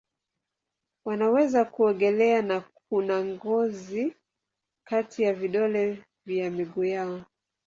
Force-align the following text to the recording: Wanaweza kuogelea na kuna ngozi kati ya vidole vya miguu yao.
Wanaweza 1.05 1.65
kuogelea 1.65 2.41
na 2.41 2.61
kuna 2.89 3.25
ngozi 3.25 4.15
kati 4.87 5.23
ya 5.23 5.33
vidole 5.33 6.03
vya 6.25 6.49
miguu 6.51 6.83
yao. 6.83 7.21